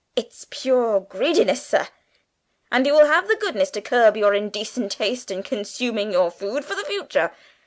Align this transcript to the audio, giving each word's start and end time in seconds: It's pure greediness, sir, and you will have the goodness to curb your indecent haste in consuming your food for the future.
It's 0.15 0.47
pure 0.49 0.99
greediness, 0.99 1.63
sir, 1.63 1.87
and 2.71 2.87
you 2.87 2.93
will 2.93 3.05
have 3.05 3.27
the 3.27 3.35
goodness 3.35 3.69
to 3.69 3.81
curb 3.81 4.17
your 4.17 4.33
indecent 4.33 4.95
haste 4.95 5.29
in 5.29 5.43
consuming 5.43 6.11
your 6.11 6.31
food 6.31 6.65
for 6.65 6.73
the 6.73 6.83
future. 6.85 7.31